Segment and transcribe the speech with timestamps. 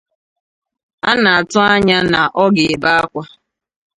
[1.09, 3.23] A na-atụ anya na ọ ga-ebe ákwá